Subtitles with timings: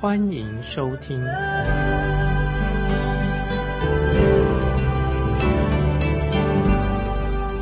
[0.00, 1.22] 欢迎收听。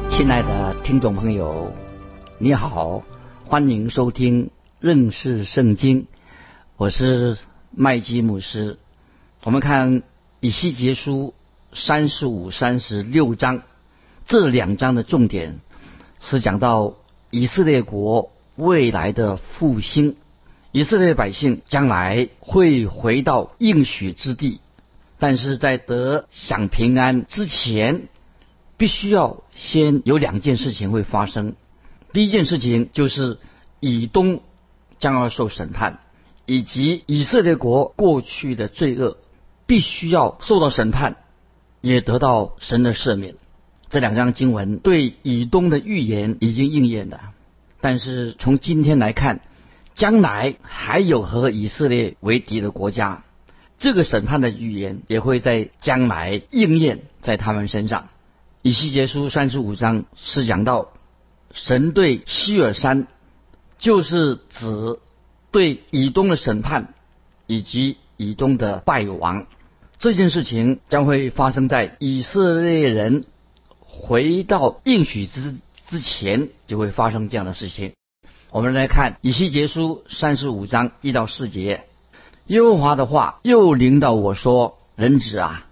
[0.09, 1.73] 亲爱的听众朋友，
[2.38, 3.02] 你好，
[3.45, 6.06] 欢迎收听认识圣经，
[6.77, 7.37] 我是
[7.73, 8.79] 麦基牧师。
[9.43, 10.05] 我们看
[10.38, 11.34] 以西结书
[11.74, 13.62] 三十五、三十六章。
[14.27, 15.59] 这两章的重点
[16.20, 16.95] 是讲到
[17.30, 20.15] 以色列国未来的复兴，
[20.79, 24.60] 以色列百姓将来会回到应许之地，
[25.18, 28.02] 但是在得享平安之前，
[28.76, 31.56] 必须要先有两件事情会发生。
[32.12, 33.38] 第一件事情就是
[33.80, 34.40] 以东
[35.01, 35.99] 将要受审判，
[36.46, 39.18] 以及以色列国过去的罪恶
[39.66, 41.16] 必须要受到审判，
[41.80, 43.34] 也得到神的赦免。
[43.90, 47.32] 这两章经文对以东的预言已经应验了，
[47.80, 49.40] 但是从今天来看，
[49.99, 53.24] 将来还有和以色列为敌的国家，
[53.79, 58.09] 这个审判的预言也会在将来应验在他们身上。
[58.63, 60.93] 以西结书三十五章是讲到
[61.52, 63.09] 神对希尔山，
[63.77, 65.00] 就是指
[65.50, 66.94] 对以东的审判
[67.49, 69.49] 以及以东的败亡，
[69.99, 73.25] 这件事情将会发生在以色列人。
[73.81, 75.56] 回到应许之
[75.88, 77.94] 之前，就会发生这样的事情。
[78.50, 81.84] 我们来看以西结书三十五章一到四节，
[82.47, 85.67] 耶和华的话又领导我说：“人子啊，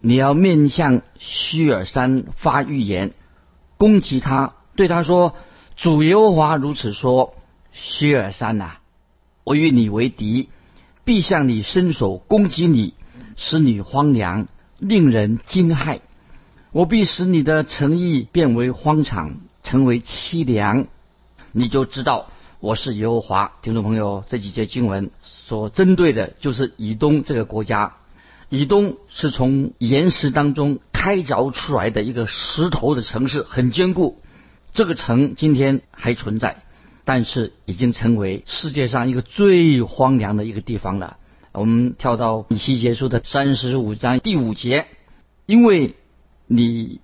[0.00, 3.12] 你要面向虚尔山发预言，
[3.76, 5.34] 攻击他，对他说：
[5.76, 7.34] 主耶和华如此说：
[7.72, 8.78] 虚尔山呐，
[9.44, 10.48] 我与你为敌，
[11.04, 12.94] 必向你伸手攻击你，
[13.36, 14.48] 使你荒凉，
[14.78, 16.00] 令人惊骇。”
[16.72, 20.86] 我必使你的诚意变为荒场，成为凄凉，
[21.58, 22.28] 你就知道
[22.60, 23.52] 我是耶和华。
[23.62, 27.94] 听众朋友，这几节经文所针对的就是以东这个国家。
[28.50, 34.20] 以东是从岩石当中开凿出来的一个石头的城市，很坚固。
[34.74, 36.62] 这个城今天还存在，
[37.06, 41.16] 但是已经成为世界上一个最荒凉的一个地方了。
[41.52, 44.86] 我们跳到以西结书的三十五章第五节，
[45.46, 45.94] 因为。
[46.48, 47.00] 你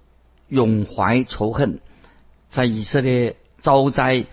[0.48, 1.80] 永怀仇恨，
[2.48, 4.26] 在以色列遭灾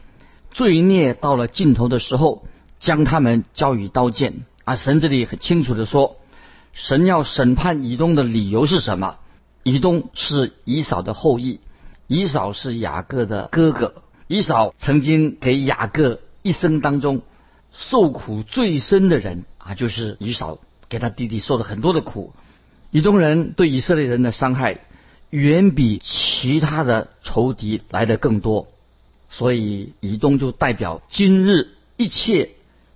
[0.52, 2.44] 罪孽到了尽头的时候，
[2.80, 4.46] 将他们交与刀剑。
[4.64, 6.18] 啊，神这里很清楚的说，
[6.74, 9.18] 神要审判以东的理由是什么？
[9.64, 11.60] 以东是以扫的后裔，
[12.08, 17.22] 以扫是雅各的哥哥，以扫曾经给雅各一生当中
[17.74, 22.34] 受苦最深的人啊，就是以扫给他弟弟受了很多的苦。
[22.92, 24.82] 以东人对以色列人的伤害。
[25.32, 28.68] 远比其他的仇敌来的更多，
[29.30, 32.52] 所以以东就代表今日一切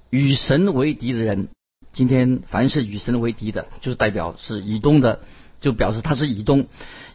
[0.09, 1.47] 与神为敌的人。
[1.94, 5.21] 今天凡是与神为敌的，就是代表是以东的，
[5.61, 6.67] 就表示他是以东，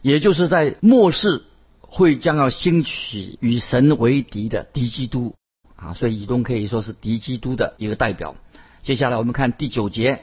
[0.02, 1.42] 也就是在末世
[1.80, 5.34] 会将要兴起与神为敌的敌基督
[5.76, 5.94] 啊。
[5.94, 8.36] 所以以东可以说是敌基督的一个代表。
[8.82, 10.22] 接下来我们看第九节：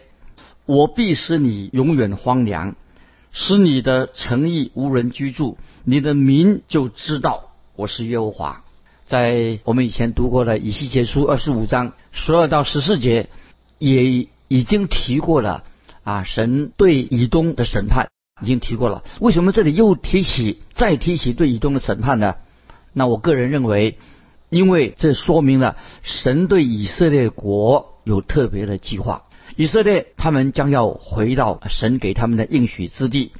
[0.65, 2.75] 我必使你永远荒凉。
[3.37, 8.63] 使你的诚意无人居住，你的民就知道我是耶和华。
[9.05, 13.29] 在我们以前读过的以西结书二十五章十二到十四节，
[13.77, 15.63] 也已经提过了
[16.03, 18.09] 啊，神对以东的审判
[18.41, 19.03] 已经提过了。
[19.19, 22.35] 为什么这里又提起、再提起对以东的审判呢？
[22.93, 23.99] 那我个人认为，
[24.49, 29.25] 因为这说明了神对以色列国有特别的计划。
[29.55, 33.31] 以色列他们将要回到神给他们的应许之地，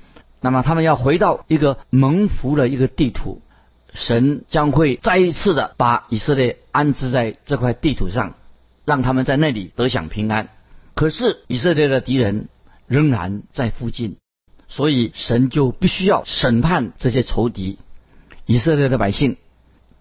[0.41, 3.41] 那么他们要回到一个蒙福的一个地图，
[3.95, 8.35] 神将会再一次的把以色列安置在这块地图上，
[8.85, 10.49] 让他们在那里得享平安。
[10.93, 12.49] 可是以色列的敌人
[12.87, 14.17] 仍然在附近，
[14.67, 17.79] 所以神就必须要审判这些仇敌，
[18.45, 19.37] 以色列的百姓，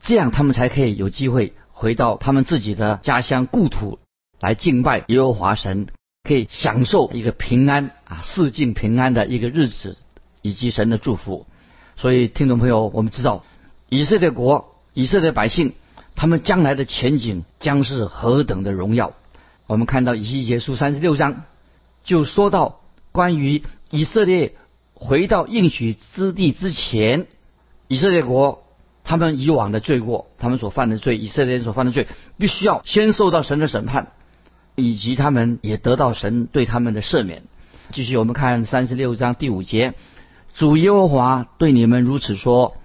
[0.03, 3.99] 这样他们才可以有机会回到他们自己的家乡故土
[4.41, 5.87] 来敬拜耶和华神。
[6.27, 9.99] 可以享受一个平安啊，四境平安的一个日子，
[10.41, 11.47] 以及神的祝福。
[11.97, 13.45] 所以，听众朋友，我们知道
[13.89, 15.73] 以色列国、以色列百姓，
[16.17, 19.13] 他们将来的前景将是何等的荣耀。
[19.67, 21.43] 我们看到以西结书三十六章，
[22.05, 22.81] 就说到
[23.13, 24.55] 关于以色列
[24.95, 27.27] 回到应许之地之前，
[27.89, 28.65] 以色列国
[29.05, 32.09] 他们以往的罪过，他们所犯的罪，以色列人所犯的罪，
[32.39, 34.13] 必须要先受到神的审判，
[34.75, 37.43] 以及他们也得到神对他们的赦免。
[37.91, 39.95] 继续，我们看三十六章第五节，
[40.55, 42.77] 主耶和华对你们如此说：“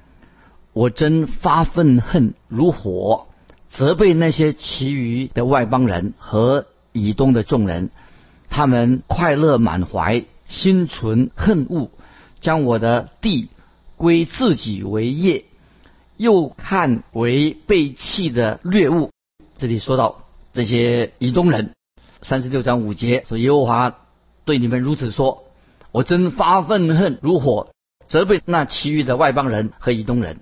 [0.74, 3.28] 我真发愤恨如火，
[3.70, 7.90] 责备那些其余的外邦人和以东的众人。”
[8.52, 11.92] 他们快乐满怀，心存恨恶，
[12.42, 13.48] 将我的地
[13.96, 15.46] 归自己为业，
[16.18, 19.12] 又看为被弃的掠物。
[19.60, 21.74] 这里说到这些以东人，
[22.24, 23.98] 三十六章五节说：“耶和华
[24.46, 25.44] 对你们如此说：
[25.92, 27.70] 我真发愤恨如火，
[28.08, 30.40] 责备那其余的外邦人和以东人。”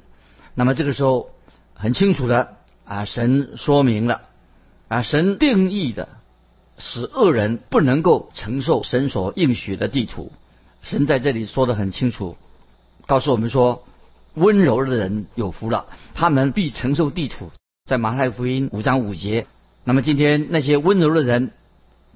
[0.57, 1.29] 那么这个时候
[1.75, 4.23] 很清楚的啊，神说明了
[4.87, 6.09] 啊，神定义的。
[6.79, 10.31] 使恶人不能够承受神所应许的地图，
[10.81, 12.37] 神在这里说的很清楚，
[13.05, 13.83] 告诉我们说，
[14.33, 17.51] 温柔的人有福了，他们必承受地图。
[17.85, 19.45] 在马太福音五章五节，
[19.83, 21.51] 那么今天那些温柔的人，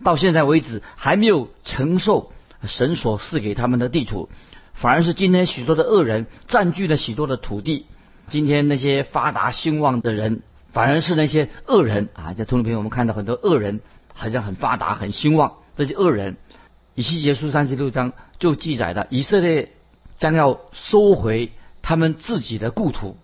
[0.04, 2.32] 到现在为止还没有承受
[2.64, 4.30] 神所赐给他们的地图，
[4.74, 7.86] 反而是今天许多的恶人占据了许多的土地。
[8.32, 10.42] 今天那些发达兴旺的人，
[10.72, 12.34] 反而是那些恶人啊！
[12.34, 13.82] 在同龄朋友，我们看到很多恶人。
[14.14, 16.36] 好像很发达、很兴旺，这些恶人，
[16.94, 19.72] 以西结书三十六章就记载的以色列
[20.20, 21.52] 将要收回
[21.82, 23.18] 他们自己的故土，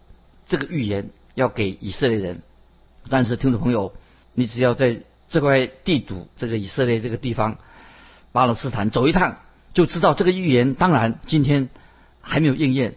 [0.48, 2.42] 这个预言要给以色列人。
[3.10, 3.94] 但是听众朋友，
[4.34, 7.58] 你只要在这块地主、这个以色列这个地方
[8.32, 9.38] 巴勒斯坦走一趟，
[9.74, 11.70] 就知道这个预言当然今天
[12.22, 12.96] 还没有应验。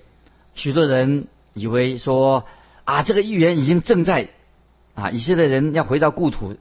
[0.54, 2.44] 许多人以为说
[2.84, 4.30] 啊，这个预言已经正在
[4.94, 6.56] 啊，以色列人要回到故土。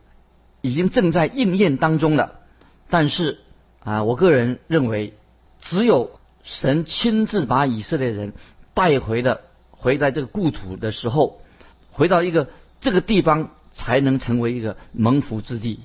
[0.61, 2.41] 已经正在应验当中了，
[2.89, 3.39] 但是
[3.79, 5.13] 啊，我个人认为，
[5.57, 8.33] 只有神亲自把以色列人
[8.73, 9.39] 带回的，
[9.71, 11.39] 回在这个故土的时候，
[11.93, 12.49] 回到一个
[12.81, 15.79] 这个地方，才能成为一个蒙福之地。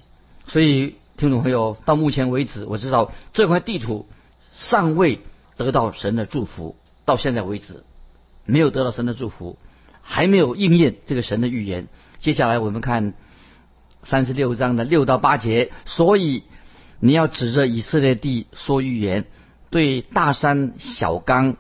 [0.49, 4.09] 所以，听众朋友，到目前为止，我知道这块地图
[4.57, 5.21] 尚未
[5.57, 6.75] 得到神的祝福，
[7.05, 7.85] 到现在为止
[8.46, 9.58] 没有得到神的祝福，
[10.00, 11.88] 还没有应验这个神的预言。
[12.19, 13.14] 接下来我们看。
[14.06, 16.43] 三十六章的六到八节，所以
[17.00, 19.25] 你要指着以色列地说预言，
[19.70, 21.56] 对大山、小冈、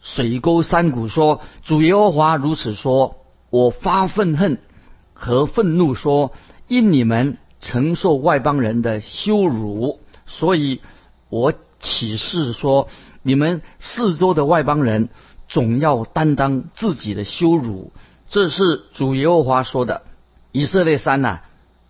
[0.00, 4.58] 水沟、山谷说：“主耶和华如此说：我发愤恨
[5.14, 6.32] 和愤怒，说
[6.66, 10.80] 因你们承受外邦人的羞辱，所以
[11.28, 12.88] 我启示说，
[13.22, 15.08] 你们四周的外邦人
[15.50, 17.92] 总要担当自己的羞辱。
[18.30, 20.00] 这是主耶和华说的。
[20.52, 21.40] 以色列山呐！”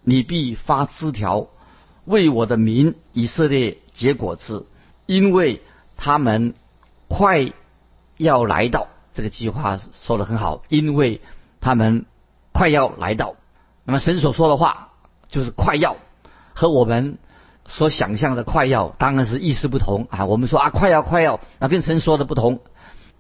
[0.03, 1.49] 你必发枝条，
[2.07, 4.67] 为我的民以色列结果子，
[5.05, 5.61] 因为
[5.99, 6.55] 他们
[7.07, 7.53] 快
[8.17, 8.89] 要来到。
[9.13, 11.21] 这个计划说的很好，因为
[11.61, 12.07] 他们
[12.53, 13.35] 快要来到。
[13.85, 14.93] 那么神所说的话
[15.29, 15.97] 就是快要，
[16.55, 17.19] 和我们
[17.67, 20.25] 所想象的快要当然是意思不同啊。
[20.25, 22.61] 我们说啊快要快要，那跟神说的不同，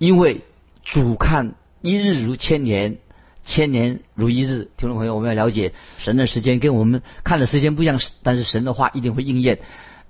[0.00, 0.41] 因为
[0.82, 2.97] 主看一日如千年。
[3.43, 9.58] 千年如一日，听众朋友，我们要了解神的时间跟我们看的时间不一样，但是神的话一定会应验。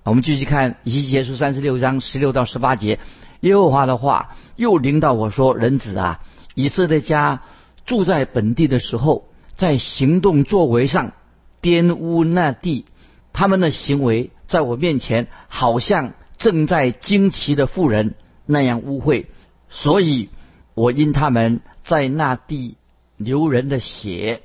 [0.05, 3.01] 我们继续看以西结书三十六章十六到十八节，
[3.41, 6.21] 耶和华的话又领导我说：“人子啊，
[6.55, 7.43] 以色列家
[7.85, 11.13] 住在本地的时候，在行动作为上
[11.63, 12.85] 玷污那地，
[13.33, 19.27] 他们的行为在我面前好像正在惊奇的妇人那样污秽，
[19.71, 20.29] 所以
[20.75, 22.77] 我因他们在那地。”
[23.21, 24.41] 流人的血，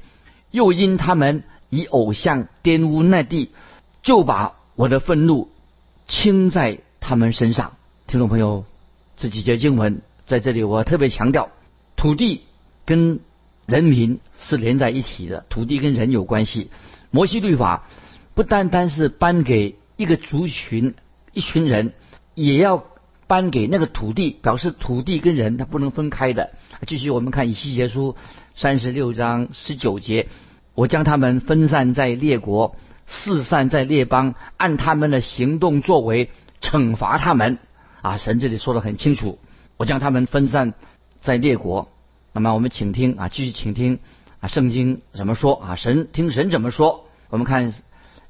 [0.52, 3.52] 又因他们以偶像玷污那地，
[4.04, 5.50] 就把我的愤怒
[6.10, 7.78] 倾在他们身上。
[8.06, 8.66] 听众朋友，
[9.16, 11.52] 这几节经文在这里，我特别强调，
[11.96, 12.42] 土地
[12.84, 13.22] 跟
[13.66, 16.70] 人民是连在一起的，土地跟人有关系。
[17.12, 17.88] 摩西律法
[18.34, 20.96] 不单单是颁给一个族群、
[21.32, 21.94] 一群人，
[22.34, 22.84] 也要
[23.28, 26.52] 颁给那个土地，表示土地跟人它不能分开的。
[26.86, 28.16] 继续，我们看以西结书。
[28.58, 30.28] 三十六章十九节，
[30.76, 36.30] 我将他们分散在列国，四散在列邦，按他们的行动作为
[36.62, 37.58] 惩罚他们。
[38.02, 39.40] 啊，神这里说的很清楚，
[39.76, 40.74] 我将他们分散
[41.20, 41.90] 在列国。
[42.32, 44.00] 那么我们请听啊，继续请听
[44.40, 45.76] 啊，圣经怎么说啊？
[45.76, 47.10] 神听神怎么说？
[47.30, 47.74] 我们看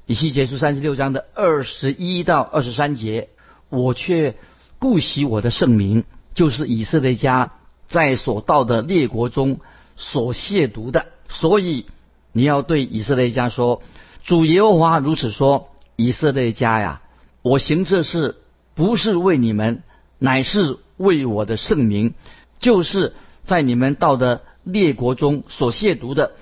[0.06, 3.28] 以西结书三十六章的二十一到二十三节，
[3.68, 4.34] 我却
[4.78, 6.04] 顾惜我的圣名，
[6.34, 7.52] 就是以色列家
[7.88, 9.60] 在所到的列国中。
[9.98, 11.86] 所亵渎的，所以
[12.32, 13.80] 你要对以色列家说
[14.22, 17.00] ：“主耶和华如此说：以色列家呀，
[17.40, 18.36] 我行这事
[18.74, 19.82] 不是为你们，
[20.18, 22.12] 乃是为我的圣名，
[22.60, 23.14] 就是
[23.44, 26.32] 在你们到的列国中所亵渎的，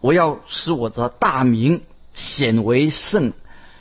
[0.00, 1.82] 我要使我的大名
[2.14, 3.34] 显为圣。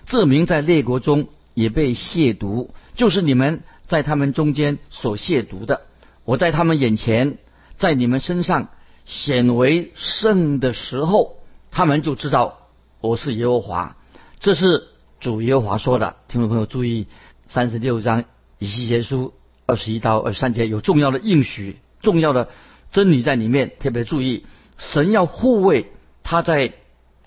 [0.05, 3.63] 这名在列国中也被亵渎，就是你们
[3.94, 5.82] 在他们中间所亵渎的。
[6.26, 7.38] 我在他们眼前，
[7.76, 8.70] 在你们身上
[9.06, 11.38] 显为圣的时候，
[11.70, 12.70] 他们就知道
[13.02, 13.96] 我是耶和华。
[14.40, 14.88] 这是
[15.20, 16.16] 主耶和华说的。
[16.28, 17.06] 听众朋友注意，
[17.46, 18.24] 三十六章
[18.58, 19.36] 以西结书
[19.68, 22.50] 二十一到二十三节有重要的应许、重要的
[22.92, 23.74] 真理在里面。
[23.80, 24.48] 特别注意，
[24.80, 25.92] 神要护卫
[26.24, 26.74] 他在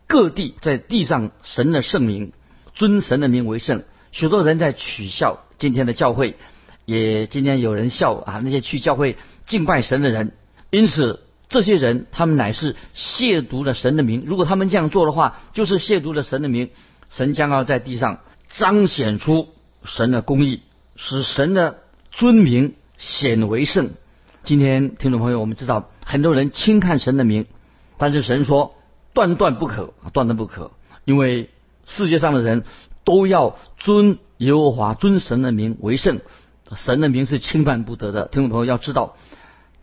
[0.09, 2.33] 各地在地上神的圣名，
[2.75, 3.85] 尊神的名为圣。
[4.11, 6.35] 许多人在取笑今天的教会。
[6.87, 10.33] 也今天有人笑啊，那些去教会敬拜神的人，
[10.71, 14.23] 因此这些人他们乃是亵渎了神的名。
[14.25, 16.71] 如果他们这样做的话，就是亵渎了神的名。
[17.09, 19.49] 神将要在地上彰显出
[19.85, 20.61] 神的公义，
[20.97, 21.79] 使神的
[22.11, 23.91] 尊名显为圣。
[24.43, 27.47] 今天听众朋友，我们知道很多人轻看神的名，
[27.97, 28.75] 但是神说
[29.13, 30.73] 断断不可，断断不可，
[31.05, 31.51] 因为
[31.87, 32.65] 世界上的人
[33.05, 36.21] 都要尊耶和华、尊神的名为圣。
[36.75, 39.17] 神的名是侵犯不得的，听众朋友要知道，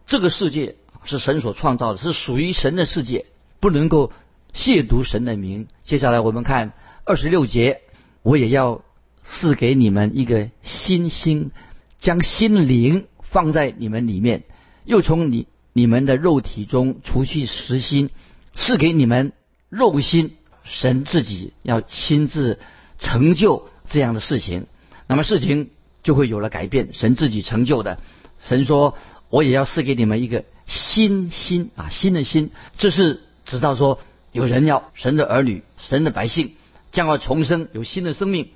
[0.05, 0.75] 这个世界
[1.05, 3.25] 是神所创造的，是属于神的世界，
[3.59, 4.11] 不能够
[4.53, 5.67] 亵渎神的名。
[5.83, 6.73] 接下来我们看
[7.05, 7.81] 二十六节，
[8.21, 8.83] 我也要
[9.23, 11.51] 赐给你们一个新心，
[11.99, 14.43] 将心灵放在你们里面，
[14.83, 18.09] 又从你你们的肉体中除去实心，
[18.55, 19.31] 赐给你们
[19.69, 20.35] 肉心。
[20.65, 22.57] 神自己要亲自
[22.97, 24.65] 成就这样的事情，
[25.07, 25.71] 那么事情。
[26.03, 27.97] 就会有了改变，神自己成就的。
[28.41, 28.95] 神说
[29.31, 33.99] ：“我也要赐给你们一个新心啊，新的心。”这是直到说，
[34.33, 36.51] 有人要神的儿女、神的百姓
[36.91, 38.49] 将要重生，有新的生命。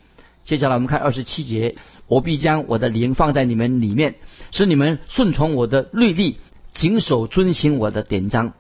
[0.43, 1.75] 接下来我们看二十七节
[2.07, 4.15] ：“我必将我的灵放在你们里面，
[4.51, 6.37] 使你们顺从我的律例，
[6.73, 8.53] 谨守遵行我的典章。”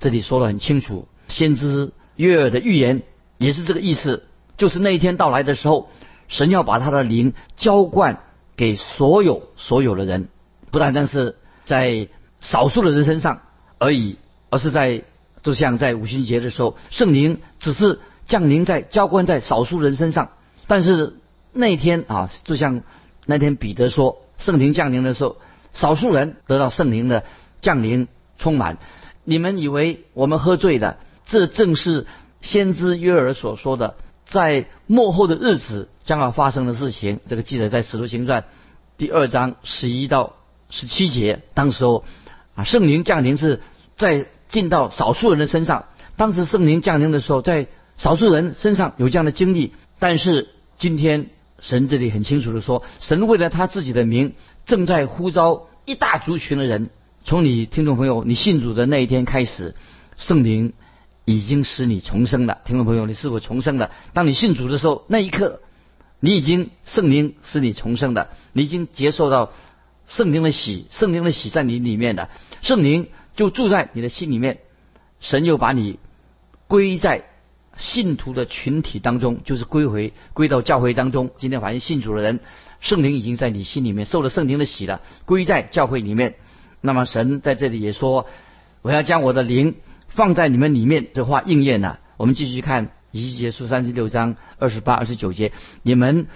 [0.00, 3.02] 这里说的很清楚，先知约尔的预言
[3.36, 4.24] 也是这个意思，
[4.56, 5.90] 就是那一天到来的时候，
[6.28, 8.22] 神要把他的灵浇灌。
[8.60, 10.28] 给所有所有的人，
[10.70, 12.08] 不单单是在
[12.42, 13.40] 少数的人身上
[13.78, 14.18] 而已，
[14.50, 15.02] 而是在
[15.40, 20.32] 就像在五旬节的时候，圣灵只是降临在浇灌在少数人身上。
[20.66, 21.14] 但是
[21.54, 22.82] 那天啊，就像
[23.24, 25.38] 那天彼得说，圣灵降临的时候，
[25.72, 27.24] 少数人得到圣灵的
[27.62, 28.76] 降临充满。
[29.24, 30.98] 你们以为我们喝醉了？
[31.24, 32.06] 这正是
[32.42, 33.94] 先知约尔所说的。
[34.30, 38.42] 在末后的日子将要发生的事情，这个记载在《使徒行传》
[38.96, 40.36] 第二章十一到
[40.70, 41.42] 十七节。
[41.52, 42.04] 当时候
[42.54, 43.60] 啊，圣灵降临是
[43.96, 45.86] 在进到少数人的身上。
[46.16, 49.72] 当时圣灵降临的时候，在少数人身上有这样的经历。
[49.98, 51.26] 但是今天
[51.58, 54.34] 神这里很清楚的说，神为了他自己的名，
[54.64, 56.90] 正在呼召一大族群的人。
[57.24, 59.74] 从你听众朋友你信主的那一天开始，
[60.16, 60.72] 圣灵。
[61.36, 63.90] 已经使你重生了，听众朋友，你是否重生了？
[64.12, 65.60] 当你信主的时候，那一刻，
[66.18, 69.52] 你已经圣灵使你重生的，你已经接受到
[70.06, 72.16] 圣灵的喜，圣灵的喜在你里面。
[72.16, 72.28] 的，
[72.62, 74.58] 圣灵就住在你的心里面，
[75.20, 75.98] 神又把你
[76.68, 77.24] 归在
[77.76, 81.30] 信徒的群体当中，就是归回归到教会当中。
[81.38, 82.40] 今天反正信主的人，
[82.80, 84.06] 圣灵已经在你心里面。
[84.06, 86.34] 受了圣灵的喜了，归在教会里面。
[86.80, 88.26] 那么神在这里也说，
[88.82, 89.76] 我要将我的灵。
[90.10, 92.00] 放在你们里面的话应验了。
[92.16, 95.52] 我们继续看以西结书三十六章二十八、二十九节：
[95.82, 96.26] 你们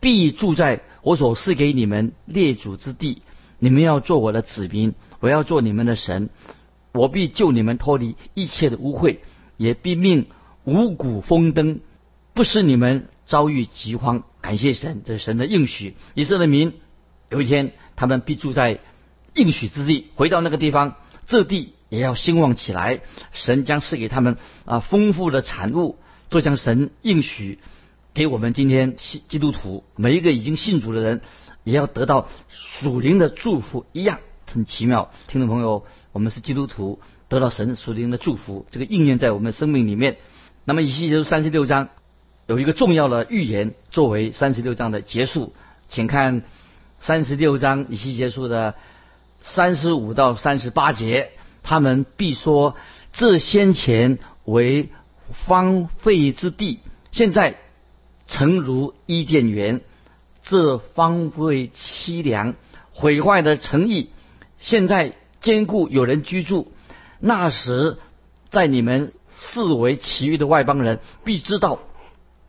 [0.00, 3.22] 必住在我所赐给你们列祖之地，
[3.58, 6.30] 你们要做我的子民，我要做你们的神，
[6.92, 9.18] 我必救你们脱离一切的污秽，
[9.56, 10.26] 也必命
[10.64, 11.80] 五谷丰登，
[12.32, 14.22] 不使你们遭遇饥荒。
[14.40, 15.94] 感谢神，这是神的应许。
[16.14, 16.72] 以色列民
[17.30, 18.78] 有一天，他们必住在
[19.34, 20.94] 应许之地，回到那个地方，
[21.26, 21.74] 这地。
[21.94, 23.00] 也要兴旺起来，
[23.32, 25.98] 神将赐给他们啊丰富的产物，
[26.30, 27.60] 就像神应许
[28.12, 31.20] 给我们今天信基督徒每一个已经信主的人，
[31.62, 34.18] 也要得到属灵的祝福一样，
[34.52, 35.10] 很奇妙。
[35.28, 36.98] 听众朋友，我们是基督徒，
[37.28, 40.16] 得到神属灵的祝福，这个应验在我们生命里面。
[40.64, 41.88] 那么以西结书三十六章
[42.46, 45.54] 有一个重要的预言，作为三十六章的结束，
[45.88, 46.42] 请看
[46.98, 48.74] 三十六章以西结书的
[49.40, 51.30] 三十五到三十八节。
[51.64, 52.76] 他们必说
[53.12, 54.90] ：“这先前为
[55.46, 56.78] 荒废之地，
[57.10, 57.56] 现在
[58.28, 59.80] 诚如伊甸园；
[60.42, 62.54] 这荒废凄凉、
[62.92, 64.10] 毁坏的城邑，
[64.58, 66.70] 现在坚固有人居住。
[67.18, 67.98] 那时，
[68.50, 71.78] 在你们视为奇遇的外邦人，必知道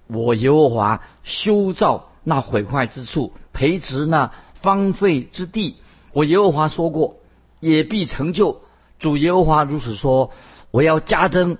[0.07, 5.77] 我耶和华修造那毁坏之处，培植那荒废之地。
[6.11, 7.15] 我耶和华说过，
[7.61, 8.61] 也必成就。
[8.99, 10.31] 主耶和华如此说：
[10.71, 11.57] 我要加增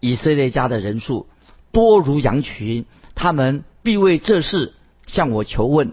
[0.00, 1.26] 以色列家的人数，
[1.72, 4.74] 多如羊群，他们必为这事
[5.06, 5.92] 向我求问。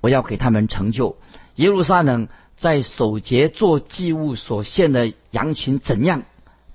[0.00, 1.16] 我要给他们成就。
[1.56, 6.22] 耶路撒冷在守节做祭物所献的羊群怎样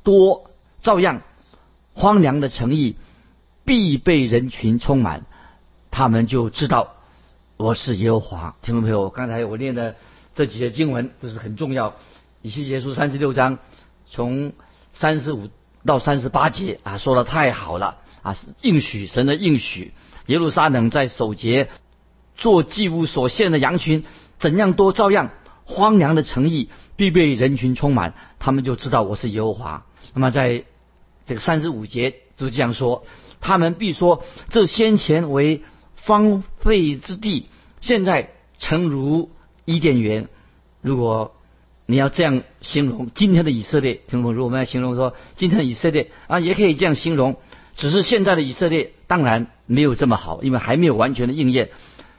[0.04, 0.50] 多，
[0.82, 1.22] 照样
[1.94, 2.98] 荒凉的诚意
[3.64, 5.26] 必被人群充满，
[5.92, 6.96] 他们就知道
[7.58, 8.56] 我是耶和华。
[8.62, 9.96] 听众朋友，刚才我念的
[10.34, 11.96] 这几节经文都是很重要。
[12.42, 13.60] 以西结书三十六章
[14.10, 14.54] 从
[14.94, 15.50] 三十五
[15.86, 19.94] 到三十八节啊，说的太好了啊，应许神的应许，
[20.26, 21.70] 耶路撒冷在守节。
[22.38, 24.04] 做祭物所献的羊群
[24.40, 25.30] 怎样多，照样
[25.64, 29.86] 荒凉的城邑必被人群充满，他们就知道我是耶和华。
[30.16, 30.64] 那么在
[31.28, 33.06] 这个三十五节就这样说，
[33.42, 35.62] 他们必说这先前为
[36.02, 37.48] 荒废之地，
[37.80, 39.30] 现在诚如
[39.66, 40.28] 伊甸园。
[40.82, 41.36] 如果
[41.86, 44.34] 你要这样形容今天的以色列，听懂？
[44.34, 47.38] 如果我们要形容说今天的以色列啊，也可以这样形容，
[47.76, 51.70] 只是现在的以色列当然没有这么好，因为还没有完全的应验。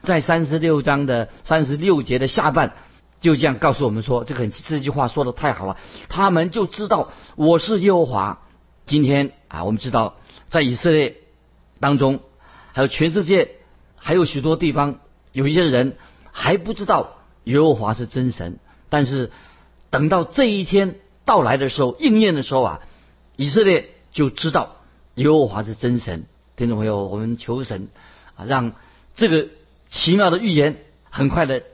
[0.02, 2.74] 在三十六章的三十六节的下半，
[3.20, 5.76] 就这样告诉我们说，这个这句话说的太好了。
[6.08, 8.42] 他们就知道我是耶和华。
[8.84, 10.16] 今天啊，我们知道
[10.50, 11.18] 在以色列
[11.78, 12.20] 当中，
[12.72, 13.52] 还有全世界，
[13.94, 14.98] 还有许多地方，
[15.30, 15.96] 有一些人
[16.32, 18.58] 还不知道耶和华是真神。
[18.90, 19.30] 但是
[19.92, 22.80] 等到这一天到来的时候，应验的时候啊，
[23.36, 24.78] 以色列就知道
[25.14, 26.24] 耶和华是真神。
[26.56, 27.86] 听众朋友，我们求神
[28.34, 28.72] 啊，让
[29.14, 29.46] 这个。
[29.94, 30.78] 奇妙的预言
[31.10, 31.64] 很快的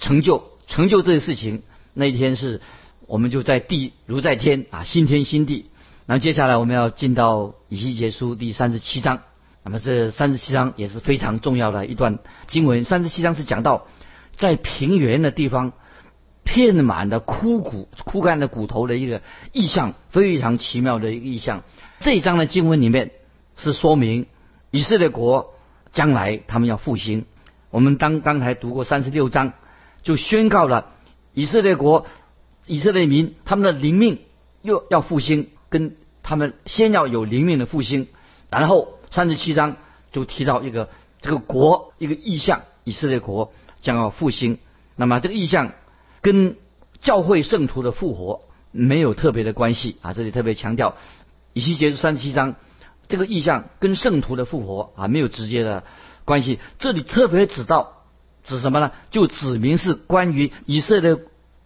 [0.00, 1.62] 成就，成就这些事情。
[1.94, 2.60] 那一天是，
[3.06, 5.66] 我们就在地如在天啊，新天新地。
[6.04, 9.22] 那接下来我们要进到以西结书第三十七章。
[9.62, 12.82] 那么这三十七章也是非常重要的一段经文。
[12.82, 13.86] 三十七章是讲到
[14.36, 15.72] 在平原的地方，
[16.48, 19.20] 片满的枯骨、枯干的骨头的一个
[19.52, 21.62] 意象，非常奇妙的一个意象。
[22.00, 23.10] 这一章的经文里面
[23.58, 24.24] 是说明
[24.70, 25.52] 以色列国
[25.92, 27.26] 将来他们要复兴。
[27.70, 29.52] 我们当刚才读过三十六章，
[30.02, 30.94] 就宣告了
[31.34, 32.06] 以色列国、
[32.66, 34.18] 以色列民他们的灵命
[34.62, 38.08] 又要复兴，跟他们先要有灵命的复兴。
[38.48, 39.76] 然后三十七章
[40.12, 40.88] 就提到一个
[41.20, 44.58] 这个国一个意象，以色列国将要复兴。
[44.96, 45.72] 那么这个意象
[46.28, 46.56] 跟
[47.00, 50.12] 教会圣徒的复活没有特别的关系啊！
[50.12, 50.94] 这里特别强调，
[51.54, 52.56] 以西结三十七章
[53.08, 55.84] 这个意象跟圣徒的复活啊没有直接的。
[56.26, 58.02] 关系这里特别指到
[58.44, 58.92] 指什么呢？
[59.10, 61.16] 就指明是关于以色列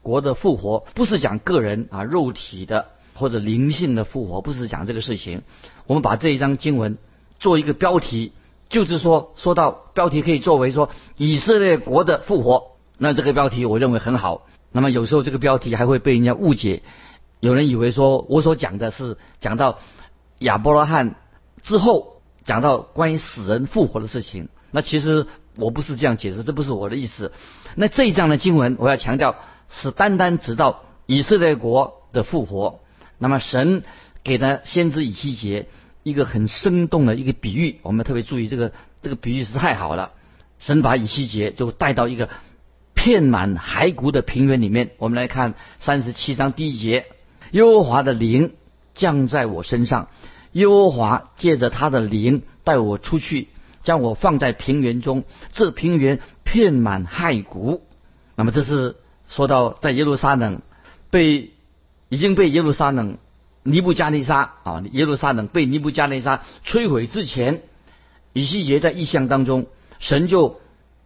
[0.01, 5.42] 国的复活，不是讲个人啊肉体的或者灵性的复活，不是讲这个事情。
[5.88, 6.98] 我们把这一章经文
[7.40, 8.31] 做一个标题，
[8.68, 14.46] 就是说说到标题可以作为说以色列国的复活，那这个标题我认为很好。
[14.72, 16.82] 那么有时候这个标题还会被人家误解，
[17.40, 19.78] 有人以为说我所讲的是讲到
[20.38, 21.14] 亚伯拉罕
[21.62, 22.11] 之后。
[22.44, 27.30] 讲到关于死人复活的事情，那其实我不是这样解释，这不是我的意思。
[27.76, 29.37] 那这一章的经文，我要强调
[29.70, 32.80] 是单单指到以色列国的复活。
[33.16, 33.85] 那么神
[34.24, 35.68] 给的先知以西结
[36.02, 40.11] 一个很生动的一个比喻，我们特别注意这个这个比喻是太好了。
[40.58, 42.28] 神把以西结就带到一个
[43.03, 44.93] 片满骸骨的平原里面。
[44.99, 47.07] 我们来看三十七章第一节：
[47.51, 48.53] 耶和华的灵
[48.95, 50.07] 降在我身上。
[50.53, 53.49] 耶和华借着他的灵带我出去，
[53.83, 57.83] 将我放在平原中，这平原遍满骸骨。
[58.37, 58.95] 那么这是
[59.29, 60.62] 说到在耶路撒冷
[61.11, 61.51] 被
[62.09, 63.19] 已经被耶路撒冷
[63.65, 67.62] 尼布加内沙啊，耶路撒冷被尼布加内沙摧毁之前，
[68.33, 69.67] 以西结在异象当中，
[69.99, 70.61] 神就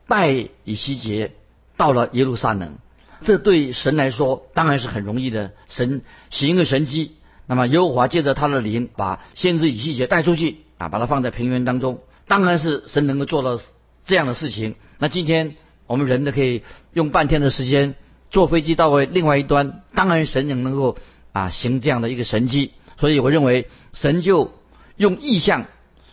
[0.07, 0.31] 带
[0.65, 1.33] 以西结
[1.77, 2.79] 到了耶路撒冷。
[3.23, 7.12] 这对神来说当然是很容易的，神行一个神迹。
[7.47, 13.59] 那么耶和华借着他的灵，把先知以西结带出去啊，把他放在平原当中，当然是神能够做到
[14.05, 14.75] 这样的事情。
[14.99, 15.55] 那今天
[15.87, 16.62] 我们人呢，可以
[16.93, 17.95] 用半天的时间
[18.31, 20.99] 坐飞机到另外一端，当然神也能够
[21.33, 22.73] 啊行这样的一个神迹。
[22.99, 24.53] 所以我认为神就
[24.97, 25.67] 用意象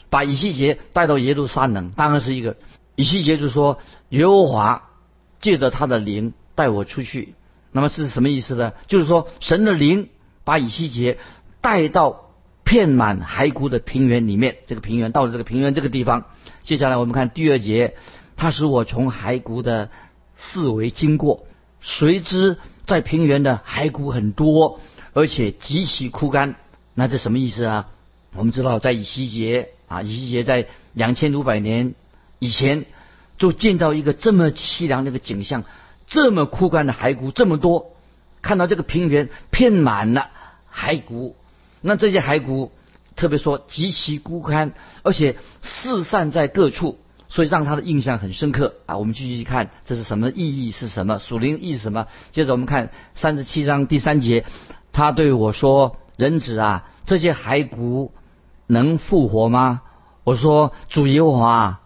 [0.10, 2.56] 把以西结带到耶路撒冷，当然是一个
[2.96, 4.90] 以西结就说耶和华
[5.44, 7.36] 借着他的灵带我出去。
[7.72, 8.74] 那么是什么意思呢？
[8.88, 10.10] 就是说神的灵。
[10.46, 11.20] 把以西结
[11.62, 12.34] 带到
[12.66, 16.26] 片满骸骨的平原里面，这个平原到了这个平原这个地方。
[16.66, 17.96] 接下来我们看第二节，
[18.36, 19.90] 他使我从骸骨的
[20.36, 21.48] 四围经过，
[21.80, 24.82] 谁知在平原的骸骨很多，
[25.14, 26.56] 而且极其枯干。
[26.94, 27.88] 那这什么意思啊？
[28.36, 31.96] 我们知道，在以西结啊，以西结在两千五百年
[32.40, 32.84] 以前
[33.38, 35.64] 就见到一个这么凄凉的一个景象，
[36.08, 37.92] 这么枯干的骸骨这么多，
[38.42, 40.30] 看到这个平原遍满了
[40.74, 41.36] 骸骨，
[41.82, 42.72] 那这些骸骨
[43.16, 47.00] 特别说极其孤干，而且四散在各处。
[47.30, 48.96] 所以让他的印象很深刻啊！
[48.96, 50.70] 我们继续去看这是什么意义？
[50.70, 51.80] 是什么属灵意义是？
[51.80, 52.06] 什么？
[52.32, 54.46] 接着我们看三十七章第三节，
[54.92, 58.12] 他对我说：“人子啊，这些骸骨
[58.68, 59.82] 能复活吗？”
[60.24, 61.82] 我说：“主耶和华，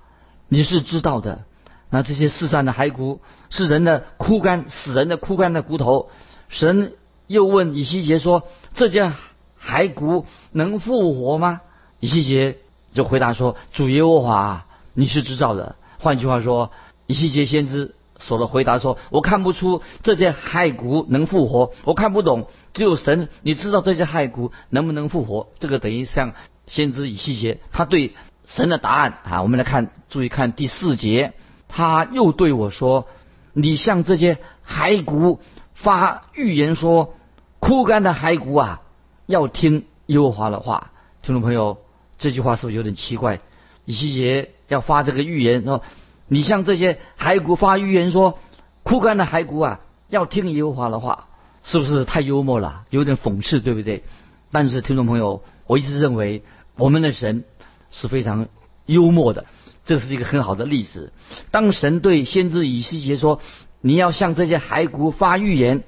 [0.49, 1.43] 你是知道的。
[1.89, 6.09] 那这些世上的骸骨是人的枯干，死人的枯干的骨头。”
[6.49, 6.93] 神
[7.27, 9.13] 又问以西结说：“这些
[9.61, 11.61] 骸骨能复活吗？”
[11.99, 12.57] 以西结
[12.93, 15.75] 就回答说：“主耶和华。”你是知道的。
[15.99, 16.71] 换句话说，
[17.05, 22.47] 以西结先知所的回答说：“我看不出这些骸骨能复活，我看不懂。
[22.73, 26.33] 只有神，你知道这些骸骨能不能复活？”这个等于像
[26.65, 28.15] 先知以西结他对
[28.47, 29.43] 神的答案啊。
[29.43, 31.33] 我们来看，注意看第四节，
[31.67, 33.07] 他又对我说
[33.53, 35.39] ：“你向这些骸骨
[35.75, 37.13] 发预言说，
[37.59, 38.81] 枯干的骸骨啊，
[39.27, 40.89] 要听耶和华的话。”
[41.21, 41.77] 听众朋友，
[42.17, 43.41] 这句话是不是有点奇怪？
[43.85, 44.49] 以西结。
[44.69, 45.81] 要发这个预言说，
[46.27, 48.37] 你向这些骸骨发预言说，
[48.83, 49.79] 枯干的骸骨啊，
[50.09, 51.29] 要听耶和华的话，
[51.63, 52.83] 是不是太幽默了？
[52.89, 54.03] 有点讽刺，对不对？
[54.51, 56.43] 但是听众朋友，我一直认为
[56.75, 57.45] 我们的神
[57.91, 58.47] 是非常
[58.85, 59.45] 幽默的，
[59.85, 61.13] 这是一个很好的例子。
[61.51, 63.39] 当神对先知以西结说，
[63.81, 65.83] 你要向这些骸骨发预言，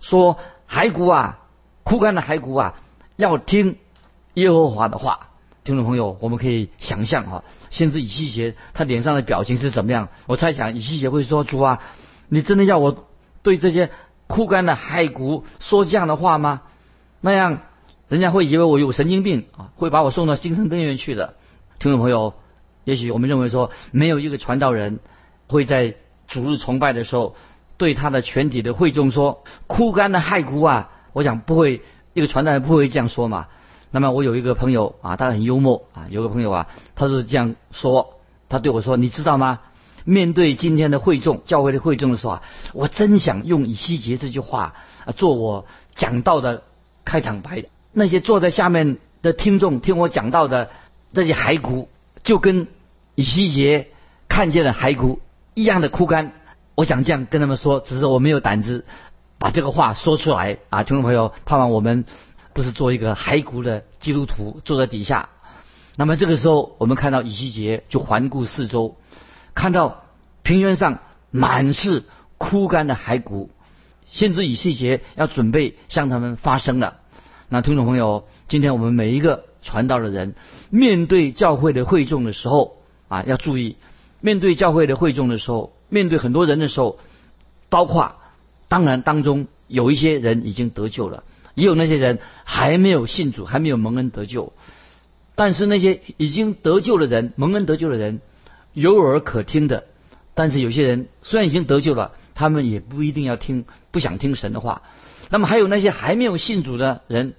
[0.00, 1.38] 说骸骨啊，
[1.84, 2.74] 枯干的骸骨啊，
[3.16, 3.76] 要听
[4.34, 5.20] 耶和华的话。
[5.64, 10.08] 听众朋友，我们可以想象哈，先知以西结他脸上的表情是怎么样？
[10.26, 11.82] 我猜想以西结会说：“主啊，
[12.30, 13.06] 你真的要我
[13.42, 13.90] 对这些
[14.26, 16.62] 枯干的骸骨说这样的话吗？
[17.20, 17.60] 那样
[18.08, 21.34] 人家会以为我有神经病啊，会把我送到精神病院去的。”
[21.78, 22.34] 听众朋友，
[22.84, 24.98] 也许我们认为说，没有一个传道人
[25.46, 25.94] 会在
[26.26, 27.36] 主日崇拜的时候
[27.76, 31.82] 对他的全体的会众说：“枯干的骸骨啊！”我想不会，
[32.14, 33.46] 一个传道人不会这样说嘛。
[33.90, 36.06] 那么我有一个朋友啊，他很幽默啊。
[36.10, 38.14] 有个朋友啊，他是这样说，
[38.48, 39.60] 他对我说：“你知道吗？
[40.04, 42.42] 面对今天的会众，教会的会众的时候啊，
[42.72, 46.62] 我真想用以西结这句话啊做我讲道的
[47.04, 47.64] 开场白。
[47.92, 50.70] 那些坐在下面的听众听我讲到的
[51.12, 51.88] 这些骸骨，
[52.22, 52.68] 就跟
[53.14, 53.88] 以西结
[54.28, 55.20] 看见了骸骨
[55.54, 56.32] 一样的枯干。
[56.74, 58.84] 我想这样跟他们说，只是我没有胆子
[59.38, 60.82] 把这个话说出来啊。
[60.82, 62.04] 听众朋友，盼望我们。”
[62.54, 65.28] 不是做一个骸骨的基督徒坐在底下，
[65.94, 68.96] 那么这个时候我们看到以西结就环顾四周，
[69.54, 70.02] 看到
[70.42, 70.98] 平原上
[71.30, 72.02] 满是
[72.36, 73.50] 枯干的骸骨，
[74.10, 76.96] 先知以西结要准备向他们发声了。
[77.50, 80.34] 那听众朋友，今天我们每一个传道的人，
[80.68, 82.76] 面对教会的会众的时候
[83.08, 83.76] 啊，要注意，
[84.20, 86.98] 面对教会的会众的时候，面对很多人的时候，
[87.70, 88.16] 包括
[88.68, 91.24] 当然当中有一些人已经得救了。
[91.54, 94.52] 也有那些人还没有信主，还没有蒙恩得救，
[95.34, 98.20] 但是那些已经得救的人，蒙恩得救的人，
[98.74, 99.84] 有耳可听的。
[100.34, 104.82] 但是有些人虽然已经得救了，他们也不一定要听，不想听神的话。
[105.30, 107.34] 那么还有那些还没有信主的人，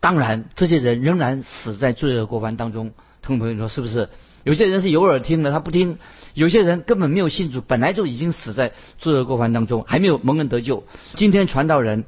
[0.00, 2.92] 当然这些人仍然死在罪恶过犯当中。
[3.22, 4.08] 听众朋友说是不是？
[4.44, 5.96] 有些人是有耳听的，他不听；
[6.34, 10.84] 有些人根本没有信主，本来就已经死在罪恶过犯当中，还没有蒙恩得救。
[11.14, 12.04] 今天传道人。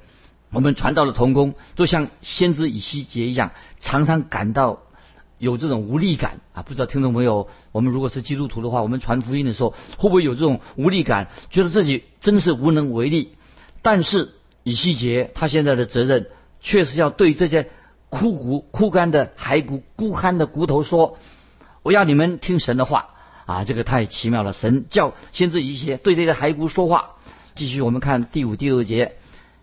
[0.50, 3.50] 我们传道的童工，就像先知以西结一样，
[3.80, 4.80] 常常感到
[5.36, 6.62] 有这种无力感啊！
[6.62, 13.32] 不知道听众朋友，我们如果是基督徒的话，我们传福音的时候，会不会有这种无力感，觉得自己真是无能为力？
[13.82, 14.30] 但是
[14.68, 16.26] 以西结他现在的责任，
[16.60, 17.70] 确实要对这些
[18.10, 21.16] 枯骨、枯干的骸骨、枯干的骨头说
[21.82, 23.08] ：“我要你们听神的话
[23.46, 27.12] 啊！”这个太奇妙了，神叫先知以西对这些骸骨说话。
[27.54, 29.16] 继续，我们看第五、第六节。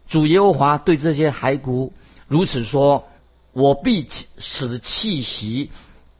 [0.07, 1.93] 主耶和华对这些骸骨
[2.27, 3.07] 如此说
[3.53, 4.07] ：“我必
[4.39, 5.69] 使气息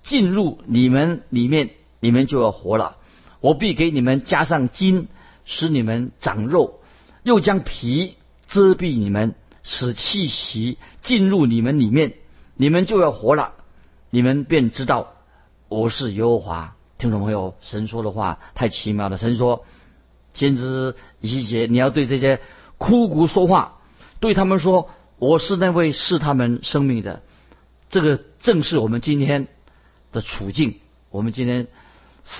[0.03, 2.97] 进入你们里面，你们就要活了。
[3.41, 5.07] 我必给你们加上筋，
[5.43, 6.79] 使你们长肉；
[7.23, 8.15] 又将皮
[8.47, 12.13] 遮蔽你们，使气息进入你们里面，
[12.55, 13.53] 你们就要活了。
[14.09, 15.13] 你们便知道
[15.67, 19.17] 我是耶和华。”听众朋友，神说的话太奇妙了。
[19.17, 19.65] 神说
[20.33, 22.39] ：“先知以西结，你要对这些
[22.77, 23.79] 枯骨说话。”
[24.21, 27.21] 对他们说：“我是那位是他们生命的。”
[27.89, 29.47] 这个正是我们今天
[30.11, 30.79] 的处境。
[31.11, 31.67] 我们今天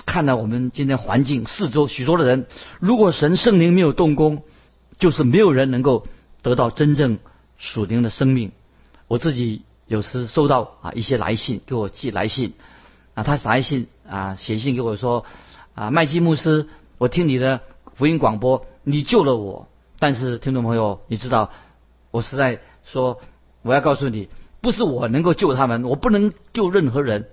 [0.06, 2.46] 看到我们今天环境四周许多的人，
[2.80, 4.42] 如果神圣灵没有动工，
[4.98, 6.06] 就是没有人能够
[6.42, 7.18] 得到真正
[7.56, 8.52] 属灵的生命。
[9.08, 12.54] 我自己有时收到啊一些来信，给我寄来信
[13.14, 15.24] 啊，他来信啊写信给我说
[15.74, 17.60] 啊，麦基牧师，我听你的
[17.94, 19.68] 福音广播，你救了我。
[19.98, 21.50] 但是听众朋友，你知道，
[22.10, 23.18] 我实在说，
[23.62, 24.28] 我要告诉你，
[24.60, 27.28] 不是我能够救他们，我不能救任何人，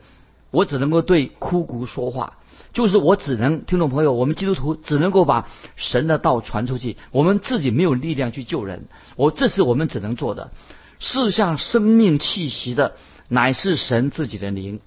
[0.51, 2.37] 我只能够对枯骨说话。
[2.73, 8.87] 就是我只能，听众朋友，我们基督徒只能够把神的道传出去，我们自己没有力量去救人。
[9.15, 10.51] 我这是我们只能做的。
[10.99, 12.95] 世上生命气息的，
[13.29, 14.79] 乃是神自己的灵，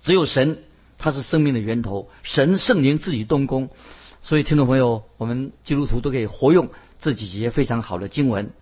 [0.00, 0.58] 只有神，
[0.96, 3.68] 他是生命的源头，神圣灵自己动工。
[4.22, 8.52] 所以，听众朋友，我们基督徒都可以活用这几节非常好的经文。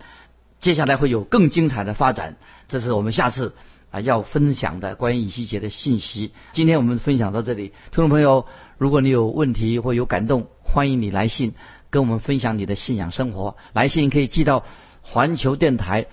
[0.59, 2.35] 接下来会有更精彩的发展，
[2.67, 3.53] 这是我们下次。
[3.93, 7.67] 啊，要分享的关于以西结的信息，今天我们分享到这里。
[7.91, 8.47] 听众朋友，
[8.79, 11.53] 如果你有问题或有感动，欢迎你来信
[11.91, 13.55] 跟我们分享你的信仰生活。
[13.71, 14.65] 来信可以寄到
[15.03, 16.07] 环球电台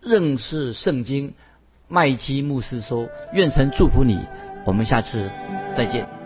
[0.00, 1.34] 认识圣经
[1.86, 4.18] 麦基牧师说，愿神祝福你。
[4.66, 5.30] 我们下次
[5.76, 6.19] 再见。